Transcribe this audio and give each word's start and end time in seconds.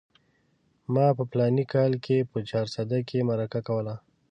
ما 0.93 1.07
په 1.17 1.23
فلاني 1.31 1.65
کال 1.73 1.91
کې 2.05 2.17
په 2.31 2.37
چارسده 2.49 2.99
کې 3.07 3.25
مرکه 3.29 3.59
کوله. 3.67 3.95